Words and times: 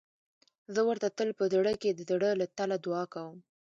زه 0.73 0.81
ورته 0.89 1.07
تل 1.17 1.29
په 1.39 1.43
زړه 1.53 1.73
کې 1.81 1.89
د 1.93 1.99
زړه 2.09 2.29
له 2.39 2.45
تله 2.57 2.75
دعا 2.85 3.03
کوم. 3.13 3.37